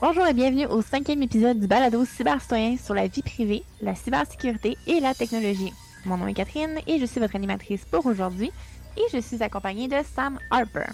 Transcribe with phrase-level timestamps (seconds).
[0.00, 4.76] Bonjour et bienvenue au cinquième épisode du balado cybercitoyen sur la vie privée, la cybersécurité
[4.86, 5.72] et la technologie.
[6.04, 8.52] Mon nom est Catherine et je suis votre animatrice pour aujourd'hui
[8.98, 10.90] et je suis accompagnée de Sam Harper.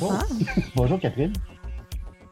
[0.76, 1.32] Bonjour Catherine.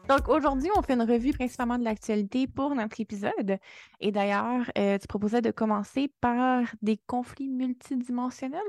[0.07, 3.57] Donc aujourd'hui, on fait une revue principalement de l'actualité pour notre épisode.
[3.99, 8.61] Et d'ailleurs, euh, tu proposais de commencer par des conflits multidimensionnels?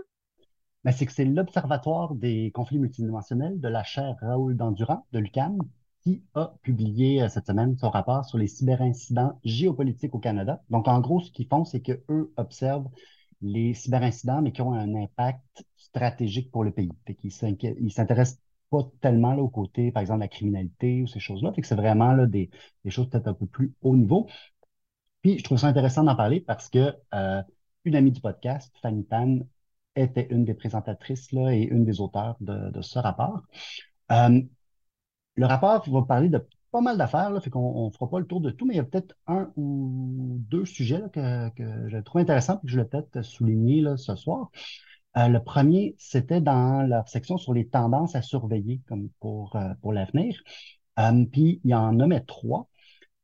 [0.85, 5.59] Ben, c'est que c'est l'Observatoire des conflits multidimensionnels de la chaire Raoul Dandurand de l'UQAM
[6.03, 10.63] qui a publié euh, cette semaine son rapport sur les cyberincidents géopolitiques au Canada.
[10.69, 12.89] Donc, en gros, ce qu'ils font, c'est qu'eux observent
[13.41, 16.93] les cyberincidents, mais qui ont un impact stratégique pour le pays.
[17.07, 18.39] Fait qu'ils s'intéressent
[18.71, 21.53] pas tellement là, au côté, par exemple, de la criminalité ou ces choses-là.
[21.53, 22.51] Que c'est vraiment là, des,
[22.89, 24.29] choses peut-être un peu plus haut niveau.
[25.23, 27.43] Puis, je trouve ça intéressant d'en parler parce que euh,
[27.85, 29.41] une amie du podcast, Fanny Tan,
[29.97, 33.43] était une des présentatrices et une des auteurs de, ce rapport.
[34.13, 34.41] Euh,
[35.37, 38.27] le rapport va parler de pas mal d'affaires, là, fait qu'on ne fera pas le
[38.27, 41.51] tour de tout, mais il y a peut-être un ou deux sujets que,
[41.89, 44.51] je trouve intéressants et que je vais peut-être souligner ce soir.
[45.17, 49.93] Euh, le premier, c'était dans leur section sur les tendances à surveiller comme pour, euh,
[49.93, 50.41] l'avenir.
[50.99, 52.69] Euh, puis il en nommait trois.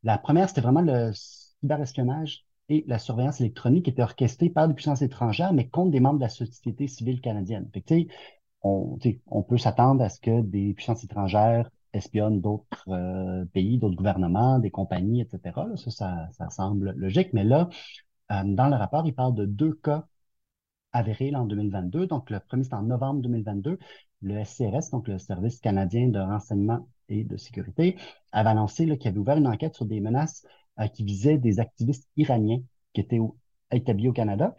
[0.03, 4.75] La première, c'était vraiment le cyberespionnage et la surveillance électronique qui était orchestrée par des
[4.75, 7.71] puissances étrangères, mais contre des membres de la société civile canadienne.
[8.63, 8.99] On,
[9.49, 15.21] peut s'attendre à ce que des puissances étrangères espionnent d'autres pays, d'autres gouvernements, des compagnies,
[15.21, 15.77] etc.
[15.77, 17.33] Ça, ça, semble logique.
[17.33, 17.69] Mais là,
[18.31, 20.07] dans le rapport, il parle de deux cas
[20.97, 22.07] avérés là, en 2022.
[22.07, 23.79] Donc, le premier, c'est en novembre 2022.
[24.23, 27.97] Le SCRS, donc le Service canadien de renseignement et de sécurité,
[28.33, 30.45] avait annoncé qu'il avait ouvert une enquête sur des menaces
[30.81, 32.61] euh, qui visaient des activistes iraniens
[32.93, 33.21] qui étaient
[33.71, 34.57] établis au Canada.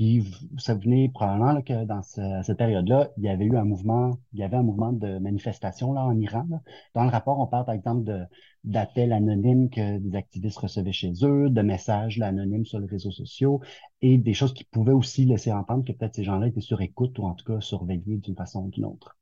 [0.00, 4.18] Puis, vous vous souvenez probablement que dans cette période-là, il y avait eu un mouvement,
[4.32, 6.46] il y avait un mouvement de manifestation là, en Iran.
[6.94, 8.26] Dans le rapport, on parle par exemple
[8.64, 13.60] d'appels anonymes que des activistes recevaient chez eux, de messages anonymes sur les réseaux sociaux
[14.00, 17.18] et des choses qui pouvaient aussi laisser entendre que peut-être ces gens-là étaient sur écoute
[17.18, 19.18] ou en tout cas surveillés d'une façon ou d'une autre.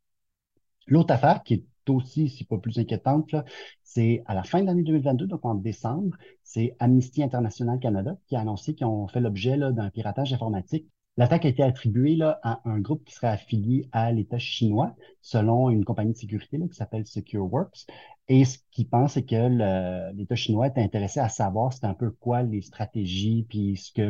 [0.87, 3.35] L'autre affaire qui est aussi, si pas plus inquiétante,
[3.83, 8.37] c'est à la fin de l'année 2022, donc en décembre, c'est Amnesty International Canada qui
[8.37, 10.87] a annoncé qu'ils ont fait l'objet d'un piratage informatique.
[11.17, 15.69] L'attaque a été attribuée là, à un groupe qui serait affilié à l'État chinois, selon
[15.69, 17.87] une compagnie de sécurité qui s'appelle SecureWorks.
[18.29, 22.11] Et ce qu'ils pensent, c'est que l'État chinois est intéressé à savoir c'était un peu
[22.11, 24.03] quoi les stratégies puis ce que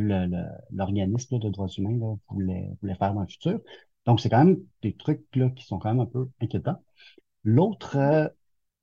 [0.71, 3.61] l'organisme de droits humains voulait, voulait faire dans le futur.
[4.05, 6.83] Donc, c'est quand même des trucs là, qui sont quand même un peu inquiétants.
[7.45, 8.29] L'autre euh,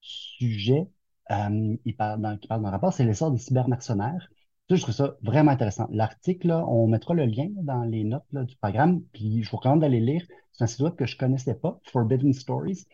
[0.01, 0.87] sujet
[1.31, 4.29] euh, dans, qui parle dans le rapport, c'est l'essor des cybermercenaires.
[4.69, 5.87] Je trouve ça vraiment intéressant.
[5.91, 9.99] L'article, on mettra le lien dans les notes du programme, puis je vous recommande d'aller
[9.99, 10.25] lire.
[10.53, 12.85] C'est un site web que je connaissais pas, Forbidden Stories.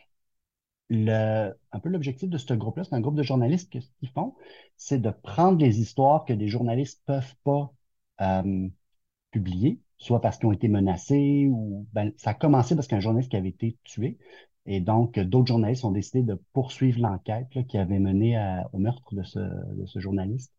[0.92, 4.36] Un peu l'objectif de ce groupe-là, c'est un groupe de journalistes que ce qu'ils font,
[4.78, 7.72] c'est de prendre les histoires que des journalistes peuvent pas
[8.22, 8.68] euh,
[9.32, 13.32] publier, soit parce qu'ils ont été menacés ou ben, ça a commencé parce qu'un journaliste
[13.32, 14.18] qui avait été tué.
[14.66, 19.14] Et donc, d'autres journalistes ont décidé de poursuivre l'enquête qui avait mené à- au meurtre
[19.16, 20.54] de ce, de ce journaliste.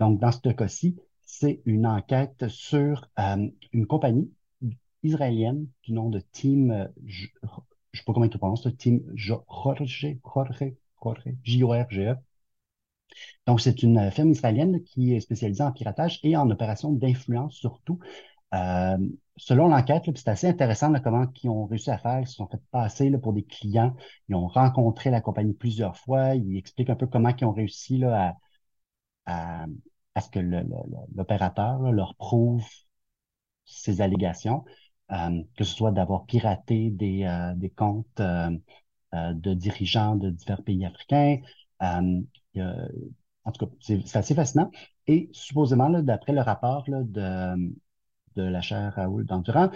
[0.00, 4.32] Donc, dans ce cas-ci, c'est une enquête sur euh, une compagnie
[5.04, 7.26] israélienne du nom de Team, euh, je
[7.94, 9.84] sais pas comment prononces, le Team Jo- Jorge,
[10.24, 12.16] Jorge, Jorge, J-O-R-G-E.
[13.46, 17.54] Donc, c'est une euh, firme israélienne qui est spécialisée en piratage et en opérations d'influence
[17.54, 17.98] surtout.
[18.54, 18.98] Euh,
[19.36, 22.20] selon l'enquête, c'est assez intéressant là, comment ils ont réussi à faire.
[22.20, 23.94] Ils se sont fait passer là, pour des clients.
[24.28, 26.34] Ils ont rencontré la compagnie plusieurs fois.
[26.34, 28.36] Ils expliquent un peu comment ils ont réussi là,
[29.26, 29.66] à,
[30.14, 30.40] à, ce que
[31.14, 32.64] l'opérateur leur prouve
[33.64, 34.64] ces allégations,
[35.12, 38.50] euh, que ce soit d'avoir piraté des, euh, des comptes euh,
[39.12, 41.38] de dirigeants de divers pays africains.
[43.44, 44.70] En tout cas, c'est assez fascinant.
[45.06, 47.72] Et supposément, d'après le rapport de,
[48.36, 49.70] de la chaire Raoul Dandurand,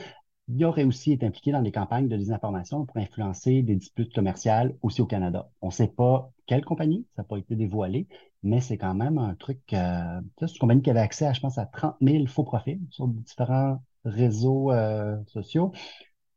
[0.49, 4.77] il aurait aussi été impliqué dans des campagnes de désinformation pour influencer des disputes commerciales
[4.83, 5.51] aussi au Canada.
[5.63, 8.07] On ne sait pas quelle compagnie, ça n'a pas été dévoilé,
[8.43, 9.61] mais c'est quand même un truc.
[9.73, 12.81] Euh, c'est une compagnie qui avait accès à, je pense, à 30 000 faux profils
[12.91, 15.73] sur différents réseaux euh, sociaux.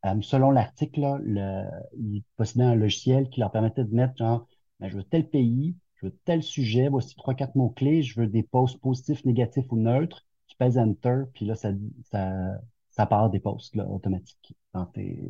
[0.06, 1.66] Euh, selon l'article, le,
[1.98, 4.48] ils possédaient un logiciel qui leur permettait de mettre genre,
[4.80, 8.28] ben, je veux tel pays, je veux tel sujet, voici trois, quatre mots-clés, je veux
[8.28, 10.26] des posts positifs, négatifs ou neutres.
[10.57, 11.71] Pèses Enter, puis là, ça,
[12.12, 12.59] ça,
[12.92, 15.30] ça part des posts là, automatiques dans tes,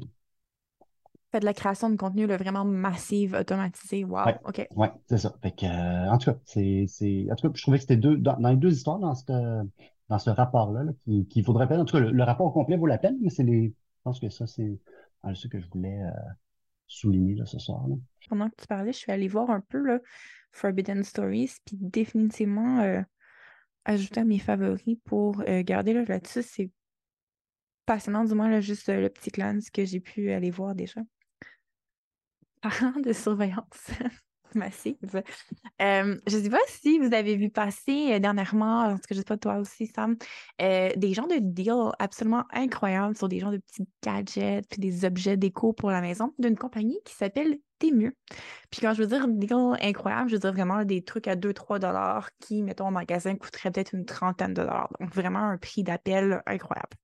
[1.31, 4.05] Fait de la création de contenu là, vraiment massive, automatisée.
[4.05, 4.67] Wow, Ouais, OK.
[4.75, 5.35] ouais, c'est ça.
[5.41, 6.85] Fait que, euh, en tout cas, c'est,
[7.31, 9.31] en tout cas, je trouvais que c'était deux, dans, dans les deux histoires, dans cette,
[10.09, 11.81] dans ce rapport-là, là, qui, qui vaudrait peine.
[11.81, 14.19] En tout cas, le, le rapport complet vaut la peine, mais c'est les, je pense
[14.19, 14.79] que ça, c'est
[15.25, 16.11] euh, ce que je voulais euh,
[16.87, 17.95] souligner, là, ce soir, là.
[18.29, 19.99] Pendant que tu parlais, je suis allée voir un peu là,
[20.51, 23.01] Forbidden Stories, puis définitivement euh,
[23.87, 26.43] ajouter à mes favoris pour euh, garder là, là-dessus.
[26.43, 26.69] C'est
[27.85, 31.01] passionnant, du moins, là, juste euh, le petit glance que j'ai pu aller voir déjà.
[32.61, 33.91] Parlant de surveillance
[34.55, 34.95] massive,
[35.81, 39.19] euh, je ne sais pas si vous avez vu passer euh, dernièrement, parce que je
[39.19, 40.17] ne sais pas toi aussi, Sam,
[40.61, 45.05] euh, des genres de deals absolument incroyables sur des genres de petits gadgets puis des
[45.05, 48.15] objets déco pour la maison d'une compagnie qui s'appelle Temu.
[48.71, 51.79] Puis quand je veux dire deal incroyable, je veux dire vraiment des trucs à 2-3
[51.79, 54.89] dollars qui, mettons, en magasin, coûteraient peut-être une trentaine de dollars.
[54.99, 56.97] Donc vraiment un prix d'appel incroyable.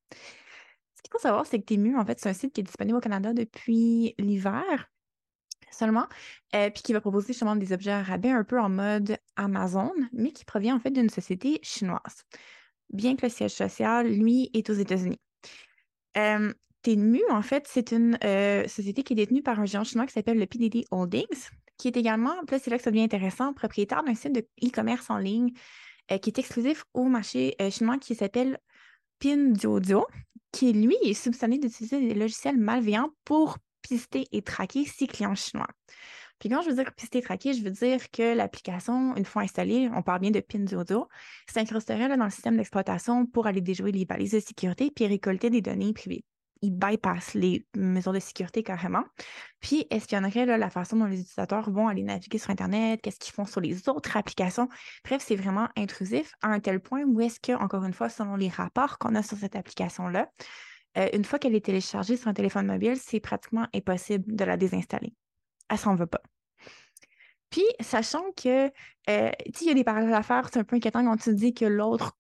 [0.96, 2.98] Ce qu'il faut savoir, c'est que Temu, en fait, c'est un site qui est disponible
[2.98, 4.90] au Canada depuis l'hiver
[5.74, 6.08] seulement,
[6.56, 9.92] euh, puis qui va proposer justement des objets à rabais un peu en mode Amazon,
[10.12, 12.26] mais qui provient en fait d'une société chinoise.
[12.92, 15.20] Bien que le siège social, lui, est aux États-Unis.
[16.18, 16.54] Euh,
[17.30, 20.38] en fait, c'est une euh, société qui est détenue par un géant chinois qui s'appelle
[20.38, 24.16] le PDD Holdings, qui est également, là, c'est là que ça devient intéressant, propriétaire d'un
[24.16, 25.54] site de e-commerce en ligne
[26.12, 28.60] euh, qui est exclusif au marché chinois qui s'appelle
[29.20, 30.06] Pinduoduo,
[30.52, 35.68] qui lui est soupçonné d'utiliser des logiciels malveillants pour pister et traquer ses clients chinois.
[36.40, 39.44] Puis quand je veux dire pister et traquer, je veux dire que l'application, une fois
[39.44, 41.08] installée, on parle bien de Pinduoduo,
[41.50, 45.62] s'incrusterait dans le système d'exploitation pour aller déjouer les balises de sécurité puis récolter des
[45.62, 46.26] données privées.
[46.62, 49.04] Il bypass les mesures de sécurité carrément.
[49.60, 53.34] Puis espionnerait là, la façon dont les utilisateurs vont aller naviguer sur Internet, qu'est-ce qu'ils
[53.34, 54.70] font sur les autres applications?
[55.04, 58.38] Bref, c'est vraiment intrusif à un tel point où est-ce que, encore une fois, selon
[58.38, 60.30] les rapports qu'on a sur cette application-là,
[60.98, 64.58] euh, une fois qu'elle est téléchargée sur un téléphone mobile, c'est pratiquement impossible de la
[64.58, 65.14] désinstaller.
[65.70, 66.22] Elle s'en va pas.
[67.50, 68.68] Puis, sachant que,
[69.10, 69.32] euh,
[69.62, 71.66] il y a des parallèles à faire, c'est un peu inquiétant quand tu dis que
[71.66, 72.18] l'autre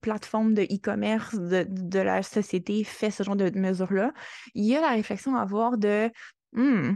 [0.00, 4.12] plateforme de e-commerce de, de, la société fait ce genre de mesures-là,
[4.54, 6.10] il y a la réflexion à avoir de
[6.52, 6.94] hmm,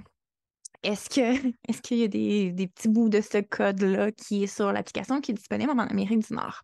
[0.83, 4.49] est-ce que est-ce qu'il y a des, des, petits bouts de ce code-là qui est
[4.49, 6.63] sur l'application qui est disponible en Amérique du Nord?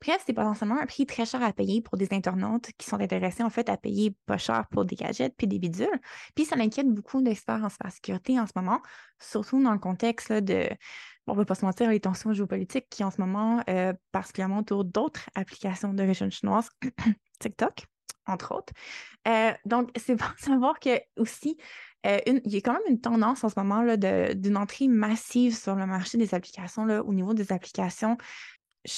[0.00, 3.42] Bref, c'est potentiellement un prix très cher à payer pour des internautes qui sont intéressés
[3.42, 6.00] en fait à payer pas cher pour des gadgets puis des bidules.
[6.34, 8.82] Puis ça inquiète beaucoup d'experts en cybersécurité en ce moment,
[9.18, 10.68] surtout dans le contexte de,
[11.26, 14.58] on ne va pas se mentir, les tensions géopolitiques qui en ce moment, euh, particulièrement
[14.58, 16.68] autour d'autres applications d'origine chinoise,
[17.40, 17.86] TikTok,
[18.26, 18.72] entre autres.
[19.26, 21.56] Euh, donc, c'est bon de savoir que aussi,
[22.06, 25.56] euh, une, il y a quand même une tendance en ce moment d'une entrée massive
[25.56, 28.16] sur le marché des applications là, au niveau des applications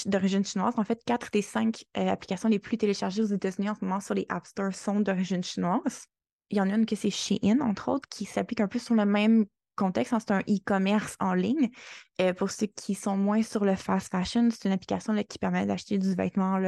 [0.06, 0.74] d'origine chinoise.
[0.76, 4.00] En fait, quatre des cinq euh, applications les plus téléchargées aux États-Unis en ce moment
[4.00, 6.06] sur les App Store sont d'origine chinoise.
[6.50, 8.94] Il y en a une que c'est Shein, entre autres, qui s'applique un peu sur
[8.94, 9.44] le même
[9.78, 11.70] contexte, hein, c'est un e-commerce en ligne.
[12.20, 15.64] Euh, pour ceux qui sont moins sur le fast fashion, c'est une application qui permet
[15.66, 16.60] d'acheter du vêtement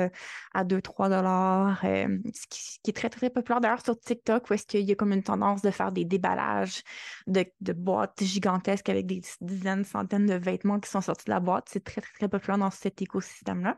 [0.54, 4.66] à 2-3 dollars, euh, ce, qui, est très, très populaire d'ailleurs sur TikTok, où est-ce
[4.66, 6.82] qu'il y a comme une tendance de faire des déballages
[7.26, 11.40] de, de, boîtes gigantesques avec des dizaines, centaines de vêtements qui sont sortis de la
[11.40, 11.68] boîte.
[11.68, 13.76] C'est très, très, très populaire dans cet écosystème-là.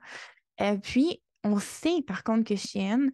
[0.61, 3.09] Euh, puis, on sait par contre que Shein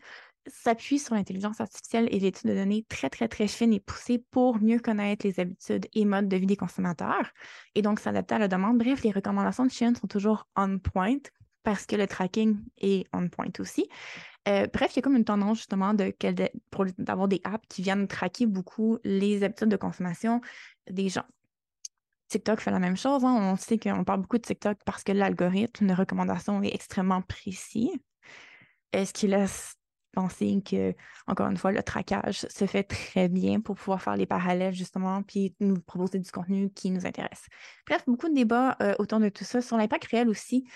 [0.49, 4.61] s'appuie sur l'intelligence artificielle et l'étude de données très, très, très fine et poussée pour
[4.61, 7.31] mieux connaître les habitudes et modes de vie des consommateurs
[7.75, 8.79] et donc s'adapter à la demande.
[8.79, 11.19] Bref, les recommandations de Shein sont toujours on point
[11.63, 13.89] parce que le tracking est on point aussi.
[14.49, 18.47] Euh, bref, il y a comme une tendance justement d'avoir des apps qui viennent traquer
[18.47, 20.41] beaucoup les habitudes de consommation
[20.89, 21.27] des gens.
[22.29, 23.25] TikTok fait la même chose.
[23.25, 23.37] Hein.
[23.41, 27.91] On sait qu'on parle beaucoup de TikTok parce que l'algorithme de recommandation est extrêmement précis.
[28.93, 29.75] Est-ce qu'il laisse
[30.19, 30.95] penser que,
[31.29, 35.23] encore une fois, le traquage se fait très bien pour pouvoir faire les parallèles, justement,
[35.23, 37.47] puis nous proposer du contenu qui nous intéresse.
[37.87, 40.67] Bref, beaucoup de débats euh, autour de tout ça, sur l'impact réel aussi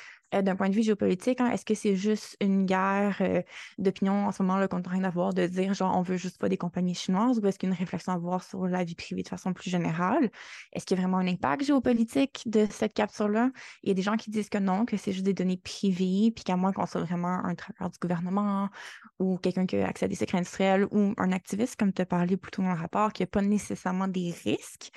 [0.41, 3.43] d'un point de vue géopolitique, hein, est-ce que c'est juste une guerre euh,
[3.77, 6.39] d'opinion en ce moment qu'on est en train d'avoir de dire genre on veut juste
[6.39, 8.83] pas des compagnies chinoises ou est-ce qu'il y a une réflexion à avoir sur la
[8.83, 10.31] vie privée de façon plus générale?
[10.73, 13.51] Est-ce qu'il y a vraiment un impact géopolitique de cette capture-là?
[13.83, 16.33] Il y a des gens qui disent que non, que c'est juste des données privées,
[16.35, 18.71] puis qu'à moins qu'on soit vraiment un travailleur du gouvernement
[19.19, 22.07] ou quelqu'un qui a accès à des secrets industriels ou un activiste, comme tu as
[22.07, 24.91] parlé plus tôt dans le rapport, qui n'a pas nécessairement des risques.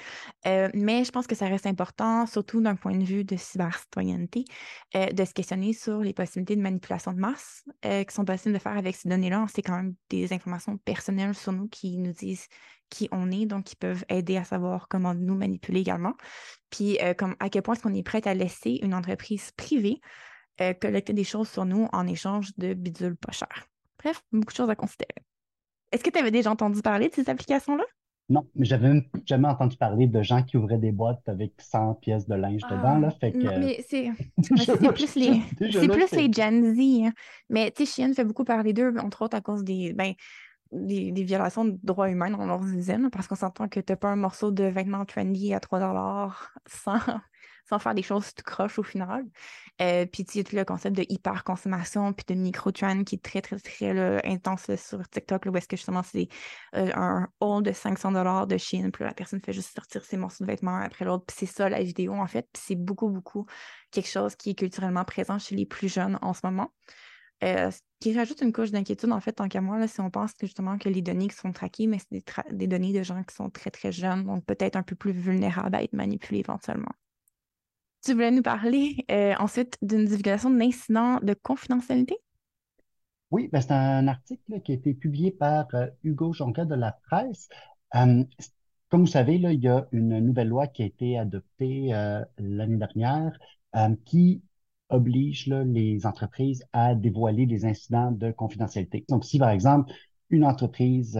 [0.48, 4.46] Euh, mais je pense que ça reste important, surtout d'un point de vue de cybercitoyenneté,
[4.94, 8.60] de se questionner sur les possibilités de manipulation de masse euh, qui sont possibles de
[8.60, 9.46] faire avec ces données-là.
[9.54, 12.48] C'est quand même des informations personnelles sur nous qui nous disent
[12.90, 16.14] qui on est, donc qui peuvent aider à savoir comment nous manipuler également.
[16.70, 20.00] Puis euh, comme, à quel point est-ce qu'on est prêt à laisser une entreprise privée
[20.62, 23.68] euh, collecter des choses sur nous en échange de bidules pas chers.
[24.00, 25.26] Bref, beaucoup de choses à considérer.
[25.92, 27.84] Est-ce que tu avais déjà entendu parler de ces applications-là?
[28.28, 31.96] Non, mais j'avais même jamais entendu parler de gens qui ouvraient des boîtes avec 100
[31.96, 33.12] pièces de linge dedans, là.
[33.12, 33.38] Fait que...
[33.38, 34.12] Non, mais c'est
[34.94, 35.42] plus les,
[35.72, 37.06] c'est plus les Gen Z.
[37.06, 37.12] Hein.
[37.50, 40.14] Mais tu sais, fait beaucoup parler d'eux, entre autres à cause des, ben,
[40.72, 43.98] des, des, violations de droits humains dans leurs usines, parce qu'on s'entend que tu n'as
[43.98, 46.34] pas un morceau de vêtements trendy à 3
[46.66, 47.00] sans,
[47.68, 49.26] sans faire des choses tout croche au final.
[49.82, 54.26] Euh, puis tu le concept de hyper-consommation, puis de micro-trend qui est très, très, très
[54.26, 56.30] intense sur TikTok, où est-ce que justement c'est
[56.76, 60.18] euh, un haul de 500 dollars de Chine, puis la personne fait juste sortir ses
[60.18, 63.10] morceaux de vêtements après l'autre, puis c'est ça la vidéo en fait, puis c'est beaucoup,
[63.10, 63.46] beaucoup
[63.92, 66.72] quelque chose qui est culturellement présent chez les plus jeunes en ce moment.
[67.44, 70.10] Euh, ce qui rajoute une couche d'inquiétude, en fait, tant qu'à moi, là, si on
[70.10, 73.04] pense que justement que les données qui sont traquées, mais c'est des, des, données de
[73.04, 76.40] gens qui sont très, très jeunes, donc peut-être un peu plus vulnérables à être manipulés
[76.40, 76.94] éventuellement.
[78.06, 82.16] Tu voulais nous parler euh, ensuite d'une divulgation d'incidents de confidentialité?
[83.32, 86.92] Oui, ben c'est un article qui a été publié par euh, Hugo Jonca de la
[87.08, 87.50] presse.
[87.96, 88.24] Euh,
[88.90, 91.90] comme vous savez, il y a une nouvelle loi qui a été adoptée
[92.38, 93.38] l'année dernière
[94.06, 94.44] qui
[94.90, 99.04] oblige les entreprises à dévoiler des incidents de confidentialité.
[99.10, 99.92] Donc, si par exemple,
[100.30, 101.20] une entreprise,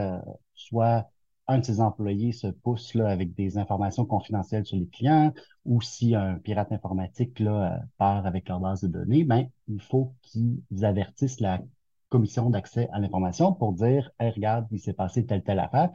[0.54, 1.10] soit
[1.48, 5.34] un de ses employés se pousse là, avec des informations confidentielles sur les clients
[5.66, 9.82] ou si un pirate informatique là, euh, part avec leur base de données, ben, il
[9.82, 11.62] faut qu'ils avertissent la
[12.10, 15.92] commission d'accès à l'information pour dire hey, regarde, il s'est passé telle, telle affaire.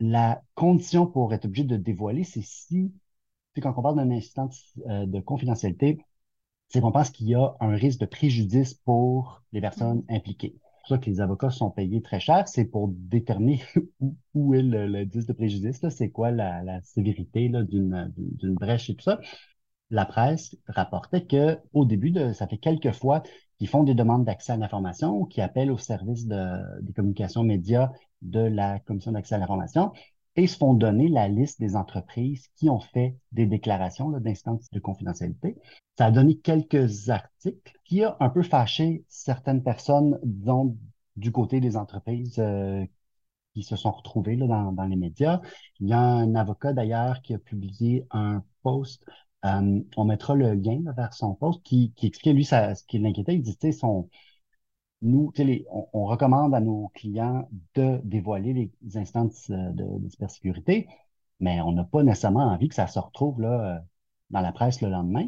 [0.00, 2.92] La condition pour être obligé de dévoiler, c'est si,
[3.62, 4.48] quand on parle d'un incident
[4.88, 5.98] euh, de confidentialité,
[6.68, 10.14] c'est qu'on pense qu'il y a un risque de préjudice pour les personnes mmh.
[10.14, 13.62] impliquées pour ça que les avocats sont payés très cher, c'est pour déterminer
[14.34, 19.20] où, est le, de préjudice, c'est quoi la, sévérité d'une brèche et tout ça.
[19.90, 23.22] La presse rapportait que au début de, ça fait quelques fois
[23.58, 27.44] qu'ils font des demandes d'accès à l'information ou qui appellent au service de, des communications
[27.44, 27.90] médias
[28.22, 29.92] de la Commission d'accès à l'information
[30.36, 34.80] et se font donner la liste des entreprises qui ont fait des déclarations d'instances de
[34.80, 35.56] confidentialité.
[35.98, 40.76] Ça a donné quelques articles qui a un peu fâché certaines personnes, disons,
[41.16, 42.84] du côté des entreprises euh,
[43.54, 45.42] qui se sont retrouvées là, dans, dans, les médias.
[45.80, 49.04] Il y a un avocat d'ailleurs qui a publié un post,
[49.44, 52.98] euh, on mettra le lien vers son post, qui, qui expliquait lui ça, ce qui
[52.98, 53.34] l'inquiétait.
[53.34, 54.08] Il dit, son,
[55.02, 55.32] nous,
[55.92, 60.88] on, recommande à nos clients de dévoiler les instances euh, de, de cybersécurité,
[61.40, 63.80] mais on n'a pas nécessairement envie que ça se retrouve là, euh,
[64.30, 65.26] dans la presse le lendemain.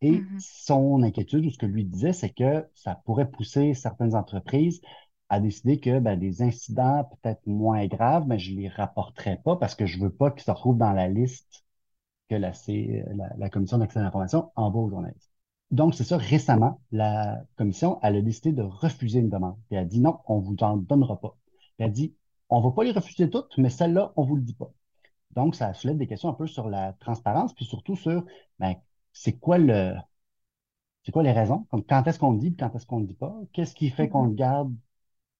[0.00, 0.38] Et mm-hmm.
[0.38, 4.80] son inquiétude, ou ce que lui disait, c'est que ça pourrait pousser certaines entreprises
[5.28, 9.56] à décider que ben, des incidents peut-être moins graves, mais je ne les rapporterai pas
[9.56, 11.64] parce que je ne veux pas qu'ils se retrouvent dans la liste
[12.28, 15.29] que la, la, la Commission d'accès à l'information envoie aux journalistes.
[15.70, 19.56] Donc, c'est ça, récemment, la commission, elle a décidé de refuser une demande.
[19.70, 21.36] Et elle a dit non, on vous en donnera pas.
[21.78, 22.14] elle a dit,
[22.48, 24.72] on va pas les refuser toutes, mais celle-là, on vous le dit pas.
[25.32, 28.24] Donc, ça soulève des questions un peu sur la transparence, puis surtout sur,
[28.58, 28.74] ben,
[29.12, 29.94] c'est quoi le,
[31.04, 31.66] c'est quoi les raisons?
[31.88, 33.34] quand est-ce qu'on le dit, quand est-ce qu'on le dit pas?
[33.52, 34.72] Qu'est-ce qui fait qu'on le garde?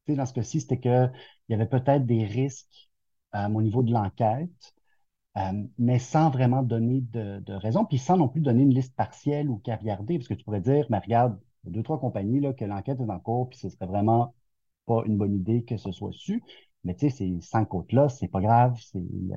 [0.06, 1.12] Tu sais, dans ce cas-ci, c'était qu'il
[1.50, 2.90] y avait peut-être des risques
[3.34, 4.75] euh, au niveau de l'enquête
[5.37, 8.94] euh, mais sans vraiment donner de, de, raison, puis sans non plus donner une liste
[8.96, 12.00] partielle ou regarder, parce que tu pourrais dire, mais regarde, il y a deux, trois
[12.00, 14.34] compagnies là, que l'enquête est en cours, puis ce serait vraiment
[14.87, 16.42] pas une bonne idée que ce soit su.
[16.84, 18.76] Mais tu sais, ces cinq côtes-là, c'est pas grave,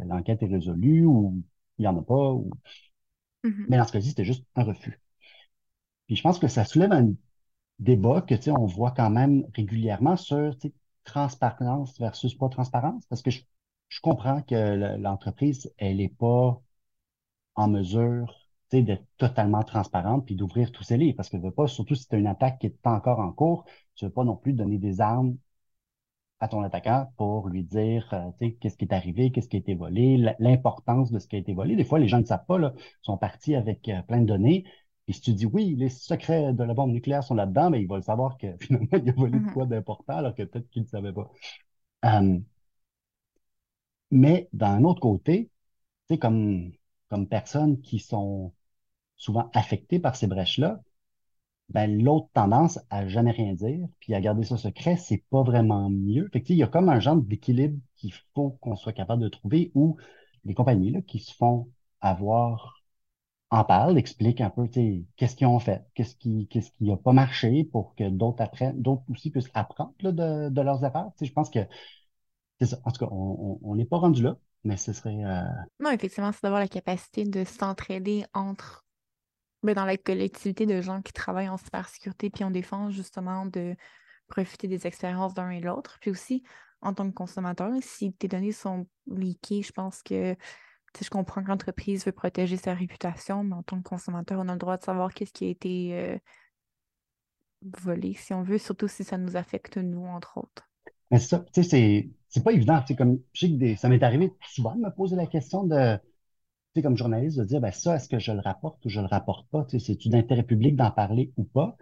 [0.05, 1.43] l'enquête est résolue ou
[1.77, 2.33] il y en a pas.
[2.33, 2.49] Ou...
[3.43, 3.65] Mm-hmm.
[3.69, 4.99] Mais dans ce cas-ci, c'était juste un refus.
[6.07, 7.13] Puis je pense que ça soulève un
[7.79, 10.73] débat que, tu sais, on voit quand même régulièrement sur, tu sais,
[11.03, 13.41] transparence versus pas transparence, parce que je
[13.93, 16.61] je comprends que l'entreprise, elle n'est pas
[17.55, 18.39] en mesure
[18.71, 22.15] d'être totalement transparente puis d'ouvrir tous ses livres parce que veut pas, surtout si tu
[22.15, 24.77] as une attaque qui est encore en cours, tu ne veux pas non plus donner
[24.79, 25.37] des armes
[26.39, 29.75] à ton attaquant pour lui dire euh, qu'est-ce qui est arrivé, qu'est-ce qui a été
[29.75, 31.75] volé, l'importance de ce qui a été volé.
[31.75, 34.65] Des fois, les gens ne savent pas, là, sont partis avec euh, plein de données,
[35.07, 37.87] Et si tu dis oui, les secrets de la bombe nucléaire sont là-dedans, mais il
[37.87, 39.49] va le savoir que finalement, il a volé de Mhm.
[39.49, 41.29] quoi d'important, alors que peut-être qu'il ne savait pas.
[42.05, 42.39] Euh,
[44.13, 45.49] mais d'un autre côté,
[46.19, 46.71] comme,
[47.09, 48.53] comme personnes qui sont
[49.15, 50.81] souvent affectées par ces brèches-là,
[51.69, 55.89] ben, l'autre tendance à jamais rien dire, puis à garder ça secret, c'est pas vraiment
[55.89, 56.29] mieux.
[56.49, 59.97] Il y a comme un genre d'équilibre qu'il faut qu'on soit capable de trouver où
[60.45, 61.69] les compagnies là, qui se font
[62.01, 62.83] avoir
[63.49, 67.63] en parlent, expliquent un peu, qu'est-ce qu'ils ont fait, qu'est-ce qui, qu'est-ce qui pas marché
[67.65, 71.11] pour que d'autres apprennent, d'autres aussi puissent apprendre de, leurs erreurs.
[71.21, 71.59] Je pense que
[72.59, 72.79] c'est ça.
[72.85, 75.41] En tout cas, on on- on n'est pas rendu là, mais ce serait euh,
[75.79, 78.85] Non, effectivement, c'est d'avoir la capacité de s'entraider entre,
[79.63, 83.75] ben, dans la collectivité de gens qui travaillent en cybersécurité puis en défense, justement, de
[84.27, 85.97] profiter des expériences d'un et l'autre.
[86.01, 86.43] Puis aussi,
[86.81, 90.39] en tant que consommateur, si tes données sont leakées, je pense que, tu
[90.99, 94.49] sais, je comprends que l'entreprise veut protéger sa réputation, mais en tant que consommateur, on
[94.49, 96.17] a le droit de savoir qu'est-ce qui a été euh,
[97.81, 100.69] volé, si on veut, surtout si ça nous affecte, nous, entre autres.
[101.11, 102.83] Mais c'est ça, tu sais, c'est, pas évident.
[102.97, 105.97] Comme, je sais que des- ça m'est arrivé souvent de me poser la question de,
[105.97, 106.01] tu
[106.75, 109.07] sais, comme journaliste, de dire, ben ça, est-ce que je le rapporte ou je le
[109.07, 109.65] rapporte pas?
[109.65, 111.77] Tu sais, c'est-tu d'intérêt public d'en parler ou pas?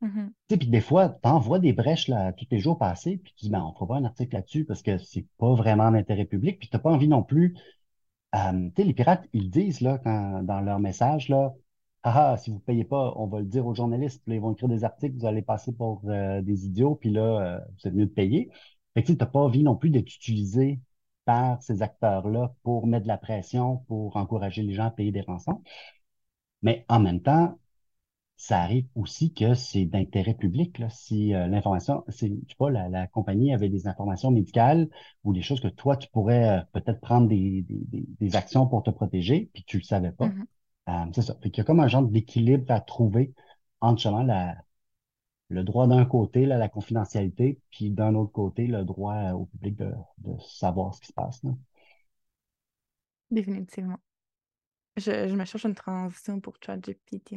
[0.00, 0.34] Mhm.
[0.48, 3.34] Tu sais, puis des fois, t'en vois des brèches, là, tous les jours passés, puis
[3.36, 6.24] tu dis, ben, on fera pas un article là-dessus parce que c'est pas vraiment d'intérêt
[6.24, 7.54] public, puis t'as pas envie non plus,
[8.34, 11.54] euh, tu sais, les pirates, ils disent, là, quand, dans leur message, là,
[12.04, 14.40] ah, ah, si vous payez pas, on va le dire aux journalistes, puis là, ils
[14.42, 17.88] vont écrire des articles, vous allez passer pour euh, des idiots, puis là, euh, vous
[17.88, 18.50] êtes mieux de payer.
[18.98, 20.80] Fait que tu n'as pas envie non plus d'être utilisé
[21.24, 25.20] par ces acteurs-là pour mettre de la pression, pour encourager les gens à payer des
[25.20, 25.62] rançons.
[26.62, 27.56] Mais en même temps,
[28.36, 30.90] ça arrive aussi que c'est d'intérêt public, là.
[30.90, 34.88] Si euh, l'information, c'est, je sais pas, la, la compagnie avait des informations médicales
[35.22, 38.90] ou des choses que toi, tu pourrais euh, peut-être prendre des, des, actions pour te
[38.90, 40.26] protéger, puis tu le savais pas.
[40.26, 40.46] Mhm.
[40.88, 41.36] Euh, c'est ça.
[41.40, 43.32] Fait qu'il y a comme un genre d'équilibre à trouver
[43.80, 44.56] entre justement la,
[45.48, 49.46] le droit d'un côté, là, la confidentialité, puis d'un autre côté, le droit euh, au
[49.46, 51.42] public de, de savoir ce qui se passe.
[51.42, 51.50] là.
[53.30, 53.98] Définitivement.
[54.96, 57.36] Je, je me cherche une transition pour ChatGPT.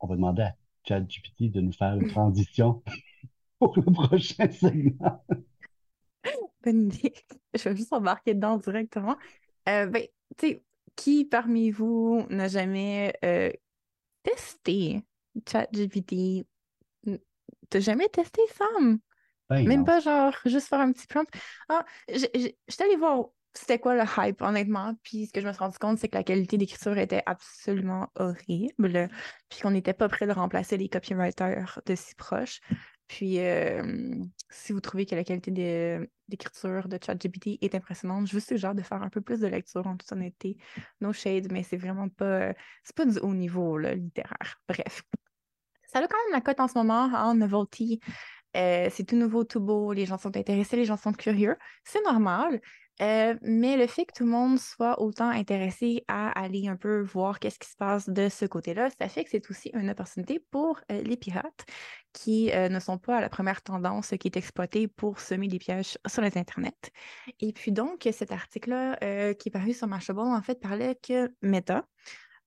[0.00, 2.82] On va demander à ChatGPT de nous faire une transition
[3.58, 5.24] pour le prochain segment.
[6.64, 7.14] Bonne idée.
[7.54, 9.16] Je vais juste embarquer dedans directement.
[9.68, 10.02] Euh, ben,
[10.36, 10.62] tu sais,
[10.96, 13.50] qui parmi vous n'a jamais euh,
[14.22, 15.02] testé
[15.48, 16.46] ChatGPT?
[17.70, 18.98] T'as jamais testé, Sam?
[19.50, 19.84] Ben Même non.
[19.84, 21.28] pas genre juste faire un petit prompt.
[21.68, 24.94] Ah, j'étais allée voir c'était quoi le hype, honnêtement.
[25.02, 28.08] Puis ce que je me suis rendu compte, c'est que la qualité d'écriture était absolument
[28.14, 29.08] horrible.
[29.48, 32.60] Puis qu'on n'était pas prêt de remplacer les copywriters de si proches.
[33.08, 34.14] Puis euh,
[34.50, 38.74] si vous trouvez que la qualité de- d'écriture de ChatGPT est impressionnante, je vous suggère
[38.74, 40.58] de faire un peu plus de lecture en toute honnêteté.
[41.00, 42.52] No shade, mais c'est vraiment pas.
[42.84, 44.60] C'est pas du haut niveau là, littéraire.
[44.68, 45.02] Bref.
[45.88, 48.00] Ça a quand même la cote en ce moment en Novelty.
[48.56, 51.56] Euh, c'est tout nouveau, tout beau, les gens sont intéressés, les gens sont curieux.
[51.84, 52.60] C'est normal.
[53.00, 57.00] Euh, mais le fait que tout le monde soit autant intéressé à aller un peu
[57.00, 60.40] voir qu'est-ce qui se passe de ce côté-là, ça fait que c'est aussi une opportunité
[60.50, 61.64] pour euh, les pirates
[62.12, 65.96] qui ne sont pas à la première tendance qui est exploitée pour semer des pièges
[66.08, 66.90] sur les internets.
[67.38, 71.84] Et puis donc, cet article-là qui est paru sur Mashable, en fait, parlait que Meta,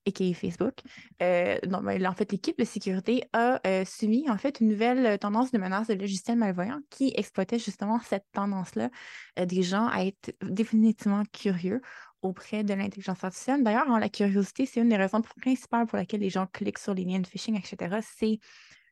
[0.06, 0.74] et Facebook.
[1.22, 5.52] Euh, ben, en fait, l'équipe de sécurité a euh, suivi en fait une nouvelle tendance
[5.52, 8.90] de menace de logiciels malvoyants qui exploitait justement cette tendance-là
[9.38, 11.80] euh, des gens à être définitivement curieux
[12.22, 13.62] auprès de l'intelligence artificielle.
[13.62, 16.94] D'ailleurs, hein, la curiosité, c'est une des raisons principales pour lesquelles les gens cliquent sur
[16.94, 17.98] les liens de phishing, etc.
[18.16, 18.38] C'est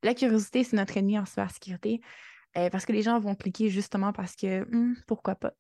[0.03, 2.01] la curiosité, c'est notre ennemi en cybersécurité.
[2.57, 5.53] euh, parce que les gens vont cliquer justement parce que hmm, pourquoi pas.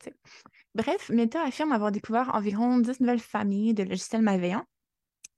[0.75, 4.67] Bref, Meta affirme avoir découvert environ 10 nouvelles familles de logiciels malveillants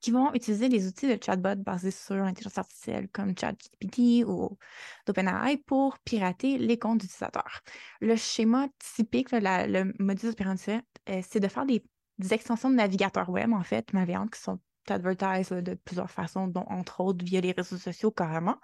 [0.02, 4.58] qui vont utiliser des outils de chatbot basés sur l'intelligence artificielle comme ChatGPT ou
[5.06, 7.60] d'OpenAI pour pirater les comptes d'utilisateurs.
[8.00, 10.72] Le schéma typique, le modus operandi,
[11.08, 11.84] euh, c'est de faire des,
[12.30, 17.00] extensions de navigateurs web, en fait, malveillantes, qui sont advertised de plusieurs façons, dont entre
[17.00, 18.56] autres via les réseaux sociaux carrément,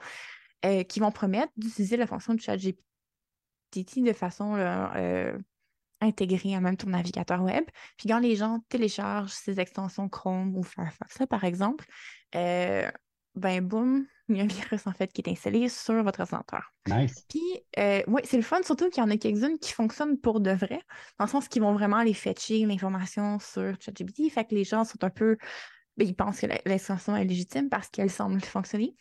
[0.64, 2.78] euh, qui vont promettre d'utiliser la fonction de ChatGPT
[3.72, 5.38] de façon euh,
[6.00, 7.64] intégrée à même ton navigateur web.
[7.96, 11.86] Puis quand les gens téléchargent ces extensions Chrome ou Firefox, là, par exemple,
[12.34, 12.90] euh,
[13.34, 16.72] ben boum, il y a un virus en fait qui est installé sur votre ordinateur.
[16.86, 17.24] Nice.
[17.28, 17.42] Puis,
[17.78, 20.50] euh, oui, c'est le fun, surtout qu'il y en a quelques-unes qui fonctionnent pour de
[20.50, 20.82] vrai,
[21.18, 24.30] dans le sens qu'ils vont vraiment aller fetcher l'information sur ChatGPT.
[24.30, 25.36] Fait que les gens sont un peu.
[25.96, 28.94] ben, ils pensent que l'extension est légitime parce qu'elle semble fonctionner,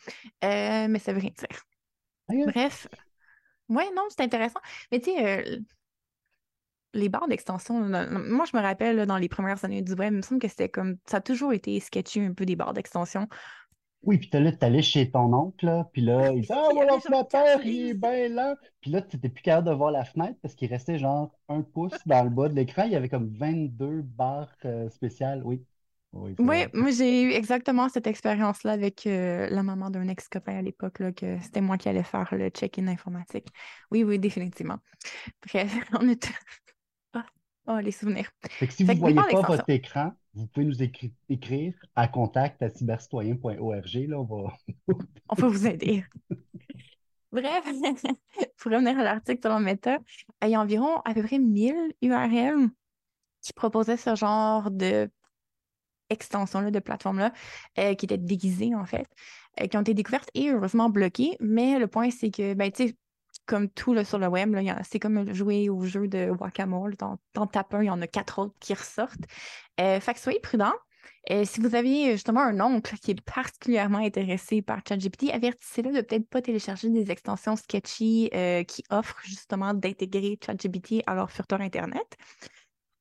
[0.44, 2.46] Euh, mais ça veut rien dire.
[2.48, 2.88] Bref,
[3.70, 4.60] ouais, non, c'est intéressant.
[4.92, 5.60] Mais tu sais, euh,
[6.94, 10.14] les barres d'extension, là, moi, je me rappelle là, dans les premières années du web,
[10.14, 10.98] il me semble que c'était comme.
[11.06, 13.28] Ça a toujours été sketchy un peu des barres d'extension.
[14.04, 17.60] Oui, puis là, t'allais chez ton oncle, là, puis là, il dit Ah, mon ordinateur,
[17.66, 18.56] il est bien lent.
[18.82, 21.98] Puis là, t'étais plus capable de voir la fenêtre parce qu'il restait genre un pouce
[22.06, 22.84] dans le bas de l'écran.
[22.86, 25.42] Il y avait comme 22 barres euh, spéciales.
[25.44, 25.64] Oui,
[26.14, 30.62] oui, Oui, moi j'ai eu exactement cette expérience-là avec euh, la maman d'un ex-copain à
[30.62, 33.48] l'époque, là, que c'était moi qui allais faire le check-in informatique.
[33.92, 34.78] Oui, oui, définitivement.
[35.46, 36.32] Bref, on est...
[37.68, 38.30] Oh, les souvenirs.
[38.50, 42.08] Fait que si vous ne voyez pas votre écran, vous pouvez nous écri- écrire à
[42.08, 44.08] contact à cybercitoyen.org.
[44.08, 44.54] Là, on va...
[45.30, 46.06] On peut vous aider.
[47.32, 47.66] Bref,
[48.58, 50.00] pour revenir à l'article selon Meta,
[50.44, 52.70] il y a environ à peu près 1000 URL
[53.42, 55.10] qui proposaient ce genre de
[56.10, 57.34] extension-là, de plateforme-là,
[57.80, 59.08] euh, qui étaient déguisées, en fait,
[59.60, 61.36] euh, qui ont été découvertes et heureusement bloquées.
[61.42, 62.96] Mais le point, c'est que, ben, tu sais,
[63.48, 66.98] comme tout là, sur le web, c'est comme jouer au jeu de Whack-A-Mole.
[66.98, 69.26] T'en, t'en tapes un, il y en a quatre autres qui ressortent.
[69.80, 70.74] Euh, fait que soyez prudents.
[71.30, 76.02] Euh, si vous avez justement un oncle qui est particulièrement intéressé par ChatGPT, avertissez-le de
[76.02, 81.60] peut-être pas télécharger des extensions sketchy euh, qui offrent justement d'intégrer ChatGPT à leur furteur
[81.60, 82.18] Internet.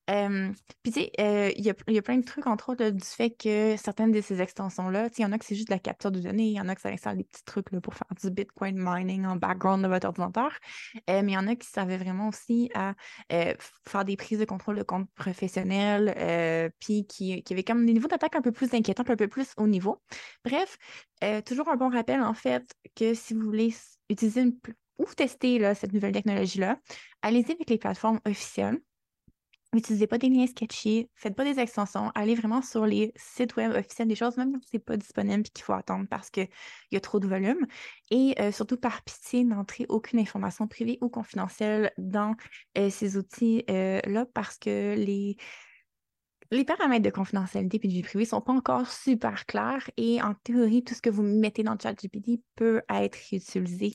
[0.06, 3.30] Puis, tu sais, il y a, y a plein de trucs, entre autres, du fait
[3.30, 6.12] que certaines de ces extensions-là, il y en a que c'est juste de la capture
[6.12, 8.08] de données, il y en a que ça installe des petits trucs là, pour faire
[8.22, 10.52] du Bitcoin mining en background de votre ordinateur,
[11.08, 12.94] mais il y en a qui servaient vraiment aussi à
[13.30, 17.92] faire des prises de contrôle de compte professionnels, euh, puis qui, qui avaient comme des
[17.92, 20.00] niveaux d'attaque un peu plus inquiétants, un peu plus haut niveau.
[20.44, 20.78] Bref,
[21.44, 23.74] toujours un bon rappel, en fait, que si vous voulez
[24.08, 24.44] utiliser
[24.98, 26.78] ou tester là, cette nouvelle technologie-là,
[27.22, 28.78] allez-y avec les plateformes officielles.
[29.76, 33.72] N'utilisez pas des liens sketchy, faites pas des extensions, allez vraiment sur les sites web
[33.72, 36.48] officiels des choses, même si c'est pas disponible et qu'il faut attendre parce qu'il
[36.92, 37.66] y a trop de volume.
[38.10, 42.34] Et euh, surtout, par pitié, n'entrez aucune information privée ou confidentielle dans
[42.78, 45.36] euh, ces outils-là parce que les,
[46.50, 50.22] les paramètres de confidentialité et de vie privée ne sont pas encore super clairs et
[50.22, 53.92] en théorie, tout ce que vous mettez dans ChatGPT peut être réutilisé.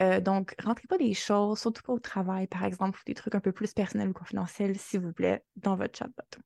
[0.00, 3.34] Euh, donc, rentrez pas des choses, surtout pas au travail, par exemple, ou des trucs
[3.34, 6.42] un peu plus personnels ou confidentiels, s'il vous plaît, dans votre chatbot.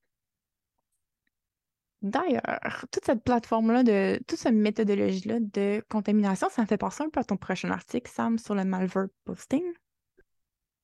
[2.02, 7.08] D'ailleurs, toute cette plateforme-là, de toute cette méthodologie-là de contamination, ça me fait penser un
[7.08, 9.62] peu à ton prochain article, Sam, sur le malware posting.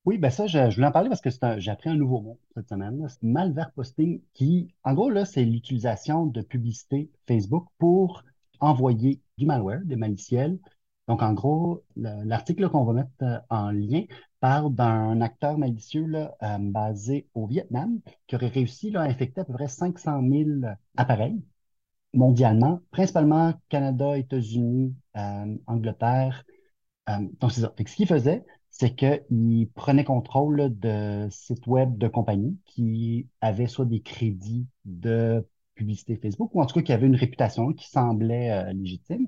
[0.06, 1.28] Oui, ben ça, je, voulais en parler parce que
[1.58, 3.06] j'ai appris un nouveau mot cette semaine.
[3.20, 8.24] malware posting qui, en gros, là, c'est l'utilisation de publicité Facebook pour
[8.60, 10.58] envoyer du malware, des maliciels.
[11.10, 14.04] Donc, en gros, le- l'article qu'on va mettre euh, en lien
[14.40, 19.52] parle d'un acteur malicieux euh, basé au Vietnam qui aurait réussi à infecter à peu
[19.54, 20.64] près 500 000
[20.96, 21.42] appareils
[22.14, 26.44] mondialement, principalement Canada, États-Unis, euh, Angleterre,
[27.40, 27.74] donc, c'est ça.
[27.78, 33.84] Ce qu'il faisait, c'est qu'il prenait contrôle de sites web de compagnies qui avaient soit
[33.84, 38.72] des crédits de publicité Facebook ou en tout cas qui avaient une réputation qui semblait
[38.74, 39.26] légitime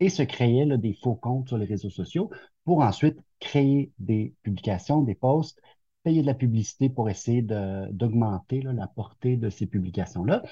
[0.00, 2.30] et se créait là, des faux comptes sur les réseaux sociaux
[2.64, 5.60] pour ensuite créer des publications, des posts,
[6.02, 10.42] payer de la publicité pour essayer d'augmenter la portée de ces publications-là.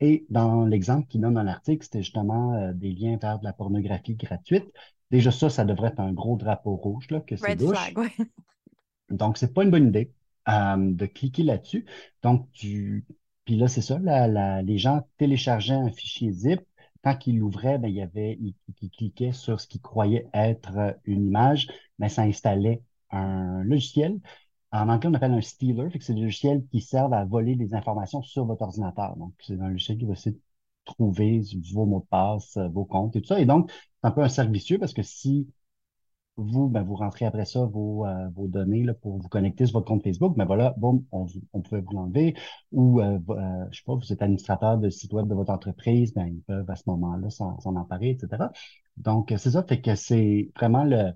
[0.00, 3.52] Et dans l'exemple qu'il donne dans l'article, c'était justement euh, des liens vers de la
[3.52, 4.66] pornographie gratuite.
[5.10, 8.10] Déjà, ça, ça devrait être un gros drapeau rouge, là, que c'est ouais.
[9.10, 10.12] Donc, c'est pas une bonne idée
[10.48, 11.86] euh, de cliquer là-dessus.
[12.22, 13.04] Donc, tu...
[13.44, 13.98] Puis là, c'est ça,
[14.62, 16.60] les gens téléchargeaient un fichier zip.
[17.04, 21.26] Quand ils l'ouvraient, ben, il y avait, ils cliquaient sur ce qu'ils croyaient être une
[21.28, 24.18] image, mais ça installait un logiciel.
[24.72, 28.22] En anglais, on appelle un stealer, c'est des logiciels qui servent à voler des informations
[28.22, 29.16] sur votre ordinateur.
[29.16, 30.40] Donc, c'est un logiciel qui va essayer de
[30.84, 33.40] trouver vos mots de passe, vos comptes et tout ça.
[33.40, 35.48] Et donc, c'est un peu un cercle vicieux parce que si
[36.36, 39.74] vous, ben, vous rentrez après ça vos, euh, vos données là, pour vous connecter sur
[39.78, 42.34] votre compte Facebook, ben voilà, boum, on, on pouvait vous l'enlever.
[42.72, 46.12] Ou, euh, euh, je sais pas, vous êtes administrateur de site web de votre entreprise,
[46.14, 48.52] ben, ils peuvent à ce moment-là s'en emparer, etc.
[48.96, 51.12] Donc, c'est ça, fait que c'est vraiment le...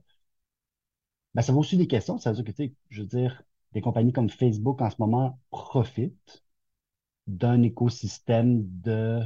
[1.35, 2.19] Ben, ça vaut aussi des questions.
[2.19, 4.97] Ça veut dire que, tu sais, je veux dire, des compagnies comme Facebook en ce
[4.99, 6.45] moment profitent
[7.29, 9.21] d'un écosystème de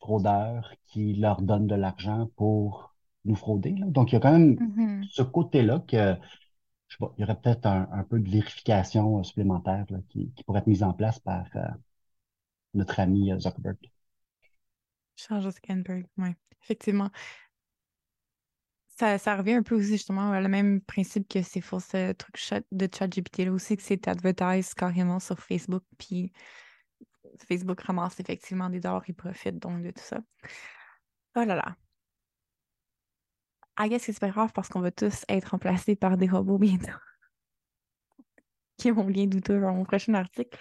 [0.00, 2.91] fraudeurs qui leur donnent de l'argent pour
[3.24, 3.72] nous frauder.
[3.72, 3.86] là.
[3.86, 5.04] Donc, il y a quand même Mhm.
[5.10, 6.16] ce côté-là que,
[6.88, 9.98] je sais pas, il y aurait peut-être un, un peu de vérification euh, supplémentaire là,
[10.08, 11.60] qui, qui pourrait être mise en place par euh,
[12.74, 13.76] notre ami euh, Zuckerberg.
[15.16, 16.30] Charles Zuckerberg, oui,
[16.62, 17.10] effectivement.
[18.88, 22.38] Ça, ça revient un peu aussi justement à le même principe que ces fausses trucs
[22.70, 26.32] de ChatGPT là aussi, que c'est advertise carrément sur Facebook, puis
[27.48, 30.20] Facebook ramasse effectivement des dollars et profite donc de tout ça.
[31.34, 31.76] Oh là là.
[33.78, 36.58] I guess que c'est pas grave parce qu'on va tous être remplacés par des robots
[36.58, 36.92] bientôt.
[38.76, 40.58] Qui est mon lien douteux dans mon prochain article.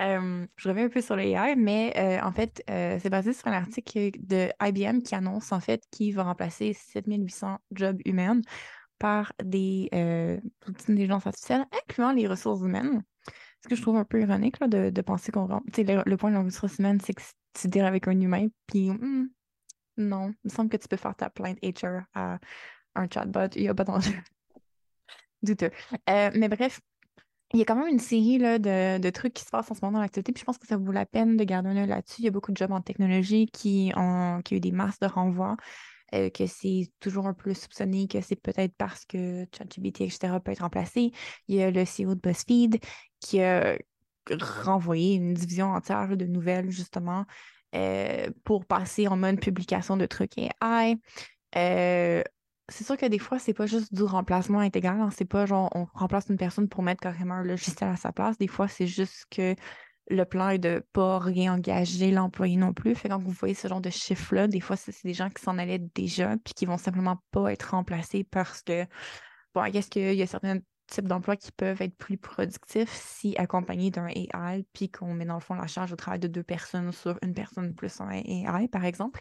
[0.00, 3.46] Euh, je reviens un peu sur l'AI, mais euh, en fait, euh, c'est basé sur
[3.46, 8.40] un article de IBM qui annonce en fait qu'il va remplacer 7800 jobs humains
[8.98, 9.88] par des
[10.66, 13.02] outils d'intelligence artificielle, incluant les ressources humaines.
[13.62, 15.46] Ce que je trouve un peu ironique là, de, penser qu'on.
[15.46, 17.22] Le, le point de la ressource humaine, c'est que
[17.54, 19.28] tu deals avec un humain, puis hmm,
[19.96, 22.38] non, il me semble que tu peux faire ta plainte HR à
[22.94, 24.12] un chatbot, il n'y a pas d'enjeu.
[25.42, 25.70] Douteux.
[26.08, 26.80] mais bref,
[27.54, 29.98] il y a quand même une série de, trucs qui se passent en ce moment
[29.98, 32.16] dans l'actualité, puis je pense que ça vaut la peine de garder un œil là-dessus.
[32.20, 34.98] Il y a beaucoup de jobs en technologie qui ont, qui ont eu des masses
[34.98, 35.56] de renvois,
[36.14, 40.50] euh, que c'est toujours un peu soupçonné que c'est peut-être parce que ChatGPT, etc., peut
[40.50, 41.12] être remplacé.
[41.48, 42.80] Il y a le CEO de BuzzFeed
[43.20, 43.78] qui a
[44.40, 47.24] renvoyé une division entière de nouvelles, justement,
[47.74, 50.96] euh, pour passer en mode publication de trucs AI.
[51.56, 52.22] Euh,
[52.68, 55.00] c'est sûr que des fois, c'est pas juste du remplacement intégral.
[55.00, 55.10] Hein.
[55.14, 58.38] C'est pas genre on remplace une personne pour mettre carrément un logiciel à sa place.
[58.38, 59.54] Des fois, c'est juste que
[60.08, 62.94] le plan est de pas réengager l'employé non plus.
[62.94, 65.58] Fait quand vous voyez ce genre de chiffres-là, des fois, c'est des gens qui s'en
[65.58, 68.84] allaient déjà puis qui vont simplement pas être remplacés parce que,
[69.54, 73.90] bon, qu'est-ce qu'il y a certains types d'emplois qui peuvent être plus productifs si accompagnés
[73.90, 76.92] d'un AI puis qu'on met dans le fond la charge de travail de deux personnes
[76.92, 79.20] sur une personne plus un AI, par exemple.